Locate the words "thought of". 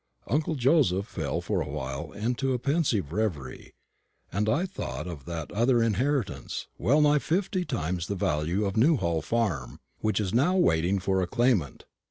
4.65-5.25